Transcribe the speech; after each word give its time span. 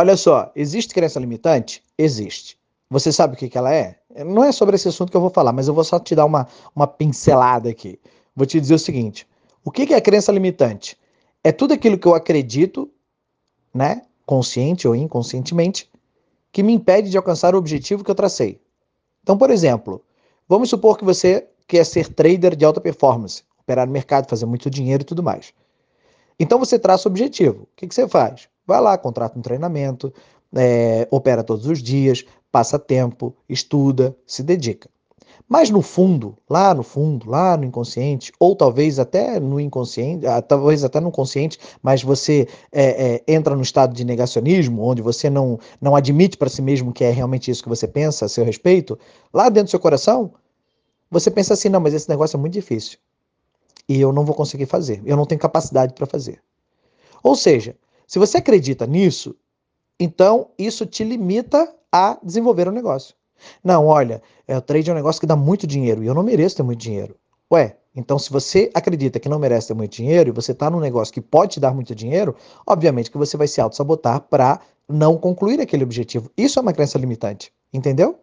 Olha 0.00 0.16
só, 0.16 0.52
existe 0.54 0.94
crença 0.94 1.18
limitante? 1.18 1.82
Existe. 1.98 2.56
Você 2.88 3.10
sabe 3.10 3.34
o 3.34 3.36
que, 3.36 3.48
que 3.48 3.58
ela 3.58 3.74
é? 3.74 3.98
Não 4.24 4.44
é 4.44 4.52
sobre 4.52 4.76
esse 4.76 4.86
assunto 4.86 5.10
que 5.10 5.16
eu 5.16 5.20
vou 5.20 5.28
falar, 5.28 5.52
mas 5.52 5.66
eu 5.66 5.74
vou 5.74 5.82
só 5.82 5.98
te 5.98 6.14
dar 6.14 6.24
uma, 6.24 6.46
uma 6.72 6.86
pincelada 6.86 7.68
aqui. 7.68 7.98
Vou 8.32 8.46
te 8.46 8.60
dizer 8.60 8.74
o 8.74 8.78
seguinte: 8.78 9.26
o 9.64 9.72
que, 9.72 9.88
que 9.88 9.94
é 9.94 10.00
crença 10.00 10.30
limitante? 10.30 10.96
É 11.42 11.50
tudo 11.50 11.74
aquilo 11.74 11.98
que 11.98 12.06
eu 12.06 12.14
acredito, 12.14 12.88
né, 13.74 14.02
consciente 14.24 14.86
ou 14.86 14.94
inconscientemente, 14.94 15.90
que 16.52 16.62
me 16.62 16.72
impede 16.72 17.10
de 17.10 17.16
alcançar 17.16 17.56
o 17.56 17.58
objetivo 17.58 18.04
que 18.04 18.10
eu 18.12 18.14
tracei. 18.14 18.60
Então, 19.24 19.36
por 19.36 19.50
exemplo, 19.50 20.00
vamos 20.48 20.70
supor 20.70 20.96
que 20.96 21.04
você 21.04 21.48
quer 21.66 21.84
ser 21.84 22.06
trader 22.06 22.54
de 22.54 22.64
alta 22.64 22.80
performance, 22.80 23.42
operar 23.58 23.84
no 23.84 23.92
mercado, 23.92 24.30
fazer 24.30 24.46
muito 24.46 24.70
dinheiro 24.70 25.02
e 25.02 25.06
tudo 25.06 25.24
mais. 25.24 25.52
Então 26.38 26.56
você 26.56 26.78
traça 26.78 27.08
o 27.08 27.10
objetivo. 27.10 27.64
O 27.64 27.68
que, 27.74 27.88
que 27.88 27.94
você 27.96 28.06
faz? 28.06 28.48
Vai 28.68 28.82
lá, 28.82 28.98
contrata 28.98 29.38
um 29.38 29.40
treinamento, 29.40 30.12
é, 30.54 31.08
opera 31.10 31.42
todos 31.42 31.64
os 31.66 31.82
dias, 31.82 32.22
passa 32.52 32.78
tempo, 32.78 33.34
estuda, 33.48 34.14
se 34.26 34.42
dedica. 34.42 34.90
Mas 35.48 35.70
no 35.70 35.80
fundo, 35.80 36.36
lá 36.50 36.74
no 36.74 36.82
fundo, 36.82 37.30
lá 37.30 37.56
no 37.56 37.64
inconsciente, 37.64 38.30
ou 38.38 38.54
talvez 38.54 38.98
até 38.98 39.40
no 39.40 39.58
inconsciente, 39.58 40.26
ah, 40.26 40.42
talvez 40.42 40.84
até 40.84 41.00
no 41.00 41.10
consciente, 41.10 41.58
mas 41.82 42.02
você 42.02 42.46
é, 42.70 43.14
é, 43.14 43.22
entra 43.26 43.56
no 43.56 43.62
estado 43.62 43.94
de 43.94 44.04
negacionismo, 44.04 44.82
onde 44.82 45.00
você 45.00 45.30
não, 45.30 45.58
não 45.80 45.96
admite 45.96 46.36
para 46.36 46.50
si 46.50 46.60
mesmo 46.60 46.92
que 46.92 47.04
é 47.04 47.10
realmente 47.10 47.50
isso 47.50 47.62
que 47.62 47.68
você 47.70 47.88
pensa 47.88 48.26
a 48.26 48.28
seu 48.28 48.44
respeito, 48.44 48.98
lá 49.32 49.48
dentro 49.48 49.68
do 49.68 49.70
seu 49.70 49.80
coração, 49.80 50.34
você 51.10 51.30
pensa 51.30 51.54
assim: 51.54 51.70
não, 51.70 51.80
mas 51.80 51.94
esse 51.94 52.10
negócio 52.10 52.36
é 52.36 52.40
muito 52.40 52.52
difícil. 52.52 52.98
E 53.88 53.98
eu 53.98 54.12
não 54.12 54.26
vou 54.26 54.34
conseguir 54.34 54.66
fazer, 54.66 55.00
eu 55.06 55.16
não 55.16 55.24
tenho 55.24 55.40
capacidade 55.40 55.94
para 55.94 56.04
fazer. 56.04 56.42
Ou 57.22 57.34
seja, 57.34 57.74
se 58.08 58.18
você 58.18 58.38
acredita 58.38 58.86
nisso, 58.86 59.36
então 60.00 60.48
isso 60.58 60.86
te 60.86 61.04
limita 61.04 61.70
a 61.92 62.18
desenvolver 62.22 62.66
o 62.66 62.70
um 62.70 62.74
negócio. 62.74 63.14
Não, 63.62 63.86
olha, 63.86 64.22
é, 64.46 64.56
o 64.56 64.62
trade 64.62 64.88
é 64.88 64.92
um 64.94 64.96
negócio 64.96 65.20
que 65.20 65.26
dá 65.26 65.36
muito 65.36 65.66
dinheiro 65.66 66.02
e 66.02 66.06
eu 66.06 66.14
não 66.14 66.22
mereço 66.22 66.56
ter 66.56 66.62
muito 66.62 66.80
dinheiro. 66.80 67.14
Ué, 67.52 67.76
então 67.94 68.18
se 68.18 68.30
você 68.30 68.70
acredita 68.72 69.20
que 69.20 69.28
não 69.28 69.38
merece 69.38 69.68
ter 69.68 69.74
muito 69.74 69.92
dinheiro 69.92 70.30
e 70.30 70.32
você 70.32 70.52
está 70.52 70.70
num 70.70 70.80
negócio 70.80 71.12
que 71.12 71.20
pode 71.20 71.52
te 71.52 71.60
dar 71.60 71.74
muito 71.74 71.94
dinheiro, 71.94 72.34
obviamente 72.66 73.10
que 73.10 73.18
você 73.18 73.36
vai 73.36 73.46
se 73.46 73.60
auto-sabotar 73.60 74.22
para 74.22 74.58
não 74.88 75.18
concluir 75.18 75.60
aquele 75.60 75.84
objetivo. 75.84 76.30
Isso 76.34 76.58
é 76.58 76.62
uma 76.62 76.72
crença 76.72 76.98
limitante, 76.98 77.52
entendeu? 77.70 78.18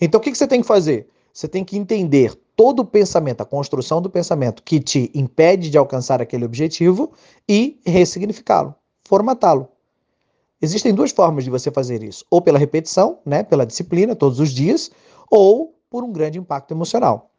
Então 0.00 0.18
o 0.18 0.22
que, 0.22 0.32
que 0.32 0.38
você 0.38 0.48
tem 0.48 0.60
que 0.60 0.66
fazer? 0.66 1.08
Você 1.32 1.46
tem 1.46 1.64
que 1.64 1.78
entender 1.78 2.34
todo 2.56 2.80
o 2.80 2.84
pensamento, 2.84 3.42
a 3.42 3.46
construção 3.46 4.02
do 4.02 4.10
pensamento 4.10 4.60
que 4.62 4.80
te 4.80 5.08
impede 5.14 5.70
de 5.70 5.78
alcançar 5.78 6.20
aquele 6.20 6.44
objetivo 6.44 7.12
e 7.48 7.80
ressignificá-lo, 7.86 8.74
formatá-lo. 9.10 9.68
Existem 10.62 10.94
duas 10.94 11.10
formas 11.10 11.42
de 11.42 11.50
você 11.50 11.68
fazer 11.68 12.00
isso: 12.04 12.24
ou 12.30 12.40
pela 12.40 12.60
repetição, 12.60 13.18
né, 13.26 13.42
pela 13.42 13.66
disciplina 13.66 14.14
todos 14.14 14.38
os 14.38 14.50
dias, 14.50 14.88
ou 15.28 15.74
por 15.90 16.04
um 16.04 16.12
grande 16.12 16.38
impacto 16.38 16.72
emocional. 16.72 17.32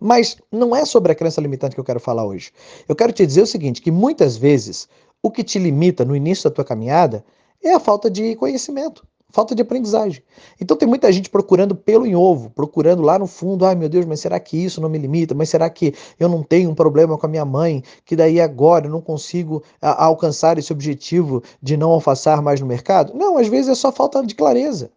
Mas 0.00 0.38
não 0.50 0.74
é 0.74 0.86
sobre 0.86 1.12
a 1.12 1.14
crença 1.14 1.42
limitante 1.42 1.74
que 1.74 1.80
eu 1.80 1.84
quero 1.84 2.00
falar 2.00 2.24
hoje. 2.24 2.50
Eu 2.88 2.96
quero 2.96 3.12
te 3.12 3.26
dizer 3.26 3.42
o 3.42 3.46
seguinte, 3.46 3.82
que 3.82 3.90
muitas 3.90 4.36
vezes 4.36 4.88
o 5.22 5.30
que 5.30 5.44
te 5.44 5.58
limita 5.58 6.06
no 6.06 6.16
início 6.16 6.48
da 6.48 6.54
tua 6.54 6.64
caminhada 6.64 7.22
é 7.62 7.74
a 7.74 7.78
falta 7.78 8.10
de 8.10 8.34
conhecimento 8.36 9.06
falta 9.32 9.54
de 9.54 9.62
aprendizagem. 9.62 10.22
Então 10.60 10.76
tem 10.76 10.86
muita 10.86 11.10
gente 11.10 11.30
procurando 11.30 11.74
pelo 11.74 12.06
em 12.06 12.14
ovo, 12.14 12.50
procurando 12.50 13.02
lá 13.02 13.18
no 13.18 13.26
fundo, 13.26 13.64
ai 13.64 13.74
meu 13.74 13.88
Deus, 13.88 14.04
mas 14.04 14.20
será 14.20 14.38
que 14.38 14.56
isso 14.56 14.80
não 14.80 14.88
me 14.88 14.98
limita? 14.98 15.34
Mas 15.34 15.48
será 15.48 15.68
que 15.70 15.94
eu 16.20 16.28
não 16.28 16.42
tenho 16.42 16.70
um 16.70 16.74
problema 16.74 17.16
com 17.16 17.26
a 17.26 17.28
minha 17.28 17.44
mãe, 17.44 17.82
que 18.04 18.14
daí 18.14 18.40
agora 18.40 18.86
eu 18.86 18.90
não 18.90 19.00
consigo 19.00 19.62
a, 19.80 20.04
alcançar 20.04 20.58
esse 20.58 20.72
objetivo 20.72 21.42
de 21.60 21.76
não 21.76 21.90
alfaçar 21.90 22.42
mais 22.42 22.60
no 22.60 22.66
mercado? 22.66 23.14
Não, 23.14 23.38
às 23.38 23.48
vezes 23.48 23.70
é 23.70 23.74
só 23.74 23.90
falta 23.90 24.24
de 24.24 24.34
clareza. 24.34 24.90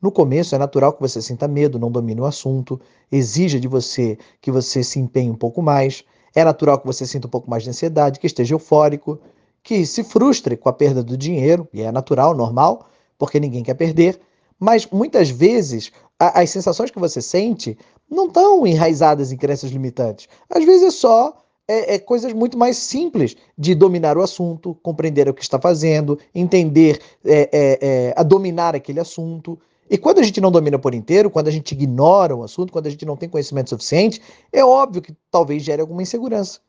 No 0.00 0.10
começo 0.10 0.54
é 0.54 0.58
natural 0.58 0.92
que 0.92 1.00
você 1.00 1.22
sinta 1.22 1.46
medo, 1.46 1.78
não 1.78 1.90
domine 1.90 2.20
o 2.20 2.24
assunto, 2.24 2.80
exija 3.10 3.60
de 3.60 3.68
você 3.68 4.18
que 4.40 4.50
você 4.50 4.82
se 4.82 4.98
empenhe 4.98 5.30
um 5.30 5.36
pouco 5.36 5.62
mais, 5.62 6.04
é 6.34 6.44
natural 6.44 6.78
que 6.78 6.86
você 6.86 7.06
sinta 7.06 7.28
um 7.28 7.30
pouco 7.30 7.48
mais 7.48 7.62
de 7.62 7.70
ansiedade, 7.70 8.18
que 8.18 8.26
esteja 8.26 8.54
eufórico, 8.54 9.20
que 9.62 9.86
se 9.86 10.02
frustre 10.02 10.56
com 10.56 10.68
a 10.68 10.72
perda 10.72 11.02
do 11.02 11.16
dinheiro, 11.16 11.68
e 11.72 11.82
é 11.82 11.92
natural, 11.92 12.34
normal, 12.34 12.88
porque 13.18 13.40
ninguém 13.40 13.62
quer 13.62 13.74
perder, 13.74 14.20
mas 14.58 14.86
muitas 14.86 15.30
vezes 15.30 15.90
a, 16.18 16.40
as 16.40 16.50
sensações 16.50 16.90
que 16.90 16.98
você 16.98 17.20
sente 17.20 17.76
não 18.08 18.26
estão 18.26 18.66
enraizadas 18.66 19.32
em 19.32 19.36
crenças 19.36 19.70
limitantes. 19.70 20.28
Às 20.48 20.64
vezes 20.64 20.82
é 20.82 20.90
só 20.90 21.42
é, 21.66 21.94
é, 21.94 21.98
coisas 21.98 22.32
muito 22.32 22.58
mais 22.58 22.76
simples 22.76 23.36
de 23.56 23.74
dominar 23.74 24.18
o 24.18 24.22
assunto, 24.22 24.76
compreender 24.82 25.28
o 25.28 25.34
que 25.34 25.42
está 25.42 25.58
fazendo, 25.58 26.18
entender 26.34 27.00
é, 27.24 27.48
é, 27.52 27.78
é, 27.80 28.14
a 28.16 28.22
dominar 28.22 28.74
aquele 28.74 29.00
assunto. 29.00 29.58
E 29.88 29.96
quando 29.96 30.18
a 30.18 30.22
gente 30.22 30.40
não 30.40 30.50
domina 30.50 30.78
por 30.78 30.94
inteiro, 30.94 31.30
quando 31.30 31.48
a 31.48 31.50
gente 31.50 31.72
ignora 31.72 32.34
o 32.34 32.42
assunto, 32.42 32.72
quando 32.72 32.86
a 32.86 32.90
gente 32.90 33.04
não 33.04 33.16
tem 33.16 33.28
conhecimento 33.28 33.70
suficiente, 33.70 34.20
é 34.52 34.64
óbvio 34.64 35.02
que 35.02 35.14
talvez 35.30 35.62
gere 35.62 35.80
alguma 35.80 36.02
insegurança. 36.02 36.60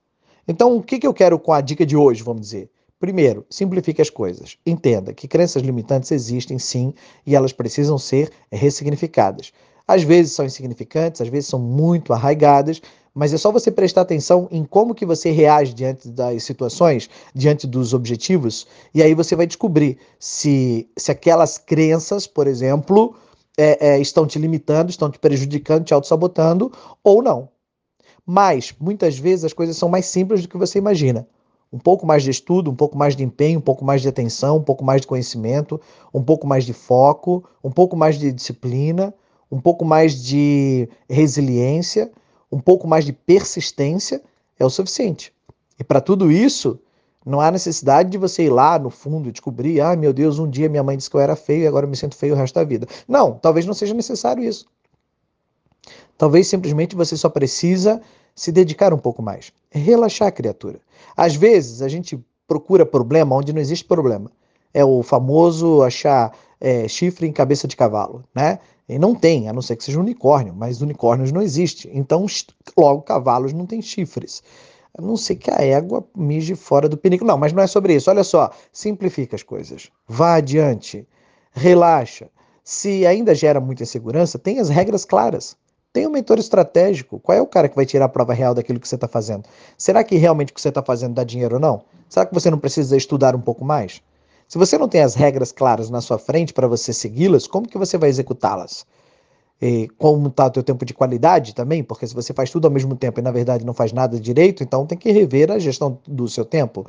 Então, 0.48 0.76
o 0.76 0.84
que, 0.84 1.00
que 1.00 1.08
eu 1.08 1.14
quero 1.14 1.40
com 1.40 1.54
a 1.54 1.62
dica 1.62 1.86
de 1.86 1.96
hoje, 1.96 2.22
vamos 2.22 2.42
dizer? 2.42 2.70
Primeiro, 3.04 3.46
simplifique 3.50 4.02
as 4.02 4.10
coisas. 4.10 4.58
Entenda 4.66 5.14
que 5.14 5.28
crenças 5.28 5.62
limitantes 5.62 6.10
existem 6.10 6.58
sim 6.58 6.94
e 7.28 7.36
elas 7.36 7.52
precisam 7.52 7.98
ser 7.98 8.32
ressignificadas. 8.50 9.52
Às 9.86 10.04
vezes 10.04 10.32
são 10.32 10.46
insignificantes, 10.46 11.20
às 11.20 11.28
vezes 11.28 11.50
são 11.50 11.60
muito 11.60 12.14
arraigadas, 12.14 12.82
mas 13.14 13.34
é 13.34 13.38
só 13.38 13.52
você 13.52 13.70
prestar 13.70 14.00
atenção 14.04 14.48
em 14.50 14.64
como 14.64 14.96
que 14.96 15.06
você 15.06 15.32
reage 15.32 15.74
diante 15.74 16.08
das 16.08 16.46
situações, 16.46 17.10
diante 17.36 17.68
dos 17.68 17.94
objetivos, 17.94 18.66
e 18.94 19.04
aí 19.04 19.14
você 19.14 19.36
vai 19.36 19.48
descobrir 19.48 19.98
se, 20.18 20.90
se 20.96 21.12
aquelas 21.12 21.58
crenças, 21.58 22.26
por 22.26 22.48
exemplo, 22.48 23.18
é, 23.58 23.96
é, 23.96 24.00
estão 24.00 24.26
te 24.26 24.40
limitando, 24.40 24.90
estão 24.90 25.12
te 25.12 25.20
prejudicando, 25.20 25.84
te 25.84 25.94
auto-sabotando 25.94 26.72
ou 27.04 27.22
não. 27.22 27.50
Mas, 28.26 28.74
muitas 28.80 29.18
vezes, 29.18 29.44
as 29.44 29.52
coisas 29.52 29.76
são 29.76 29.90
mais 29.90 30.06
simples 30.06 30.42
do 30.42 30.48
que 30.48 30.58
você 30.58 30.78
imagina 30.78 31.28
um 31.74 31.80
pouco 31.80 32.06
mais 32.06 32.22
de 32.22 32.30
estudo, 32.30 32.70
um 32.70 32.76
pouco 32.76 32.96
mais 32.96 33.16
de 33.16 33.24
empenho, 33.24 33.58
um 33.58 33.62
pouco 33.62 33.84
mais 33.84 34.04
de 34.04 34.08
atenção, 34.08 34.58
um 34.58 34.64
pouco 34.64 34.86
mais 34.86 35.02
de 35.02 35.08
conhecimento, 35.08 35.82
um 36.14 36.22
pouco 36.22 36.46
mais 36.46 36.66
de 36.66 36.72
foco, 36.72 37.44
um 37.64 37.72
pouco 37.72 37.98
mais 37.98 38.20
de 38.20 38.32
disciplina, 38.32 39.12
um 39.52 39.60
pouco 39.60 39.84
mais 39.84 40.22
de 40.24 40.88
resiliência, 41.10 42.12
um 42.52 42.60
pouco 42.60 42.88
mais 42.88 43.04
de 43.04 43.12
persistência 43.12 44.22
é 44.60 44.64
o 44.64 44.70
suficiente. 44.70 45.34
E 45.80 45.84
para 45.84 46.00
tudo 46.00 46.32
isso, 46.32 46.80
não 47.26 47.42
há 47.42 47.50
necessidade 47.50 48.12
de 48.12 48.20
você 48.20 48.44
ir 48.44 48.50
lá 48.52 48.78
no 48.78 48.92
fundo 48.92 49.28
e 49.28 49.32
descobrir, 49.32 49.82
ah, 49.82 49.96
meu 49.96 50.14
Deus, 50.14 50.38
um 50.38 50.48
dia 50.48 50.70
minha 50.70 50.84
mãe 50.84 50.96
disse 50.96 51.10
que 51.10 51.16
eu 51.16 51.22
era 51.22 51.36
feio 51.36 51.64
e 51.64 51.68
agora 51.68 51.88
eu 51.88 51.90
me 51.90 51.96
sinto 51.98 52.16
feio 52.16 52.36
o 52.36 52.38
resto 52.38 52.54
da 52.54 52.64
vida. 52.64 52.86
Não, 53.08 53.34
talvez 53.34 53.66
não 53.66 53.74
seja 53.74 53.96
necessário 53.96 54.44
isso. 54.44 54.68
Talvez 56.20 56.48
simplesmente 56.48 56.96
você 56.96 57.18
só 57.18 57.30
precisa 57.30 58.00
se 58.36 58.52
dedicar 58.52 58.94
um 58.94 58.98
pouco 58.98 59.22
mais. 59.22 59.52
Relaxar 59.72 60.28
a 60.28 60.32
criatura. 60.32 60.80
Às 61.16 61.36
vezes 61.36 61.82
a 61.82 61.88
gente 61.88 62.20
procura 62.48 62.86
problema 62.86 63.36
onde 63.36 63.54
não 63.54 63.62
existe 63.62 63.86
problema. 63.86 64.32
É 64.74 64.84
o 64.84 65.04
famoso 65.04 65.84
achar 65.84 66.36
é, 66.60 66.88
chifre 66.88 67.28
em 67.28 67.32
cabeça 67.32 67.68
de 67.68 67.76
cavalo, 67.76 68.24
né? 68.34 68.60
E 68.88 69.00
não 69.00 69.16
tem, 69.16 69.48
a 69.48 69.54
não 69.54 69.62
ser 69.62 69.76
que 69.76 69.84
seja 69.84 69.98
um 69.98 70.02
unicórnio, 70.02 70.54
mas 70.54 70.82
unicórnios 70.82 71.32
não 71.32 71.42
existe. 71.42 71.90
Então, 71.94 72.26
logo, 72.78 73.02
cavalos 73.02 73.54
não 73.54 73.66
têm 73.66 73.82
chifres. 73.82 74.44
A 74.98 75.02
não 75.02 75.18
ser 75.18 75.38
que 75.38 75.50
a 75.50 75.64
égua 75.64 76.06
mije 76.16 76.56
fora 76.56 76.88
do 76.88 76.98
pinico. 76.98 77.26
Não, 77.26 77.38
mas 77.38 77.54
não 77.54 77.64
é 77.64 77.68
sobre 77.68 77.96
isso. 77.96 78.10
Olha 78.10 78.24
só, 78.24 78.52
simplifica 78.72 79.36
as 79.36 79.44
coisas. 79.44 79.90
Vá 80.08 80.36
adiante. 80.36 81.08
Relaxa. 81.52 82.30
Se 82.64 83.06
ainda 83.06 83.34
gera 83.34 83.60
muita 83.60 83.84
insegurança, 83.84 84.38
tem 84.38 84.60
as 84.60 84.70
regras 84.70 85.04
claras. 85.06 85.58
Tem 85.94 86.08
um 86.08 86.10
mentor 86.10 86.40
estratégico. 86.40 87.20
Qual 87.20 87.38
é 87.38 87.42
o 87.42 87.46
cara 87.46 87.70
que 87.70 87.76
vai 87.76 87.86
tirar 87.86 88.06
a 88.06 88.10
prova 88.10 88.34
real 88.34 88.56
daquilo 88.56 88.80
que 88.80 88.88
você 88.88 88.96
está 88.96 89.08
fazendo? 89.08 89.44
Será 89.78 90.04
que 90.04 90.16
realmente 90.16 90.52
o 90.52 90.56
que 90.56 90.60
você 90.60 90.70
está 90.70 90.82
fazendo 90.82 91.14
dá 91.14 91.24
dinheiro 91.24 91.56
ou 91.56 91.62
não? 91.62 91.84
Será 92.10 92.26
que 92.26 92.34
você 92.34 92.50
não 92.50 92.58
precisa 92.58 92.98
estudar 92.98 93.36
um 93.36 93.40
pouco 93.40 93.64
mais? 93.64 94.02
Se 94.48 94.58
você 94.58 94.76
não 94.76 94.90
tem 94.90 95.02
as 95.02 95.14
regras 95.14 95.52
claras 95.52 95.92
na 95.92 96.02
sua 96.02 96.18
frente 96.18 96.52
para 96.52 96.68
você 96.68 96.92
segui-las, 96.92 97.46
como 97.46 97.68
que 97.68 97.78
você 97.78 97.96
vai 97.96 98.10
executá-las? 98.10 98.88
E 99.62 99.88
como 100.00 100.30
está 100.30 100.48
o 100.48 100.50
teu 100.50 100.64
tempo 100.64 100.84
de 100.84 100.96
qualidade 100.96 101.54
também? 101.54 101.84
Porque 101.84 102.08
se 102.08 102.16
você 102.16 102.34
faz 102.34 102.50
tudo 102.50 102.66
ao 102.66 102.72
mesmo 102.72 102.96
tempo 102.96 103.20
e 103.20 103.24
na 103.24 103.32
verdade 103.32 103.64
não 103.64 103.74
faz 103.74 103.94
nada 103.94 104.20
direito, 104.20 104.64
então 104.64 104.88
tem 104.88 104.98
que 104.98 105.12
rever 105.12 105.52
a 105.52 105.60
gestão 105.60 106.00
do 106.08 106.28
seu 106.28 106.44
tempo. 106.44 106.88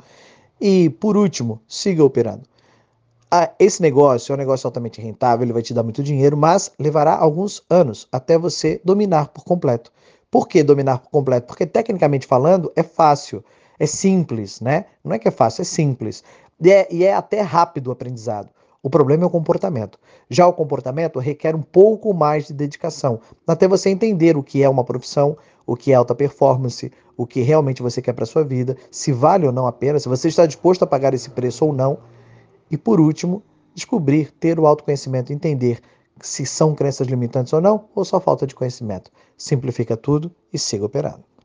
E 0.59 0.89
por 0.89 1.15
último, 1.15 1.61
siga 1.67 2.03
operando 2.03 2.41
esse 3.59 3.81
negócio 3.81 4.31
é 4.31 4.35
um 4.35 4.37
negócio 4.37 4.67
altamente 4.67 5.01
rentável, 5.01 5.43
ele 5.43 5.53
vai 5.53 5.61
te 5.61 5.73
dar 5.73 5.83
muito 5.83 6.03
dinheiro, 6.03 6.37
mas 6.37 6.71
levará 6.79 7.15
alguns 7.15 7.63
anos 7.69 8.07
até 8.11 8.37
você 8.37 8.79
dominar 8.83 9.29
por 9.29 9.43
completo. 9.43 9.91
Por 10.29 10.47
que 10.47 10.63
dominar 10.63 10.99
por 10.99 11.09
completo? 11.09 11.47
Porque 11.47 11.65
tecnicamente 11.65 12.27
falando 12.27 12.71
é 12.75 12.83
fácil, 12.83 13.43
é 13.79 13.85
simples, 13.85 14.61
né? 14.61 14.85
Não 15.03 15.13
é 15.13 15.19
que 15.19 15.27
é 15.27 15.31
fácil, 15.31 15.61
é 15.61 15.65
simples. 15.65 16.23
E 16.61 16.71
é, 16.71 16.87
e 16.91 17.03
é 17.03 17.13
até 17.13 17.41
rápido 17.41 17.87
o 17.87 17.91
aprendizado. 17.91 18.49
O 18.81 18.89
problema 18.89 19.23
é 19.23 19.25
o 19.25 19.31
comportamento. 19.31 19.97
Já 20.29 20.45
o 20.47 20.53
comportamento 20.53 21.19
requer 21.19 21.55
um 21.55 21.61
pouco 21.61 22.13
mais 22.13 22.47
de 22.47 22.53
dedicação, 22.53 23.19
até 23.47 23.67
você 23.67 23.89
entender 23.89 24.37
o 24.37 24.43
que 24.43 24.61
é 24.61 24.69
uma 24.69 24.83
profissão, 24.83 25.35
o 25.65 25.75
que 25.75 25.91
é 25.91 25.95
alta 25.95 26.13
performance, 26.13 26.91
o 27.17 27.25
que 27.25 27.41
realmente 27.41 27.81
você 27.81 28.01
quer 28.01 28.13
para 28.13 28.25
sua 28.25 28.43
vida, 28.43 28.77
se 28.91 29.11
vale 29.11 29.47
ou 29.47 29.51
não 29.51 29.65
a 29.65 29.71
pena, 29.71 29.99
se 29.99 30.07
você 30.07 30.27
está 30.27 30.45
disposto 30.45 30.83
a 30.83 30.87
pagar 30.87 31.13
esse 31.13 31.29
preço 31.31 31.65
ou 31.65 31.73
não 31.73 31.97
E 32.75 32.77
por 32.77 32.99
último, 32.99 33.41
descobrir, 33.73 34.31
ter 34.31 34.59
o 34.59 34.67
autoconhecimento, 34.67 35.31
entender 35.31 35.79
se 36.19 36.45
são 36.45 36.75
crenças 36.75 37.07
limitantes 37.07 37.53
ou 37.53 37.61
não, 37.61 37.87
ou 37.95 38.03
só 38.03 38.19
falta 38.19 38.45
de 38.45 38.53
conhecimento. 38.53 39.09
Simplifica 39.37 39.95
tudo 39.95 40.29
e 40.51 40.59
siga 40.59 40.83
operando. 40.83 41.23